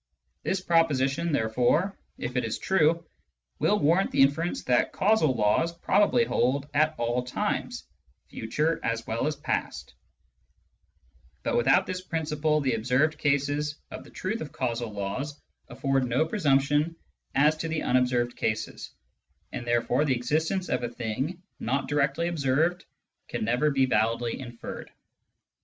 This 0.41 0.61
proposition, 0.61 1.31
therefore, 1.31 1.95
if 2.17 2.35
it 2.35 2.43
is 2.43 2.57
true, 2.57 3.05
will 3.59 3.77
warrant 3.77 4.09
the 4.09 4.23
inference 4.23 4.63
that 4.63 4.91
causal 4.91 5.35
laws 5.35 5.77
probably 5.77 6.23
hold 6.25 6.67
at 6.73 6.95
all 6.97 7.21
times, 7.23 7.85
future 8.27 8.79
as 8.83 9.05
well 9.05 9.27
as 9.27 9.35
past; 9.35 9.93
but 11.43 11.55
without 11.55 11.85
this 11.85 12.01
principle, 12.01 12.61
the 12.61 12.73
observed 12.73 13.19
cases 13.19 13.75
of 13.91 14.03
the 14.03 14.09
truth 14.09 14.41
of 14.41 14.51
causal 14.51 14.91
laws 14.91 15.39
afford 15.67 16.07
no 16.09 16.25
presumption 16.25 16.95
as 17.35 17.55
to 17.57 17.67
the 17.67 17.83
unobserved 17.83 18.35
cases, 18.35 18.89
and 19.51 19.67
therefore 19.67 20.03
the 20.03 20.15
existence 20.15 20.67
of 20.67 20.81
a 20.81 20.89
thing 20.89 21.43
not 21.59 21.87
directly 21.87 22.27
observed 22.27 22.85
can 23.27 23.45
never 23.45 23.69
be 23.69 23.85
validly 23.85 24.39
inferred. 24.39 24.89